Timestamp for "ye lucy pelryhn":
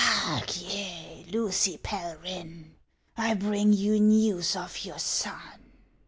0.59-2.71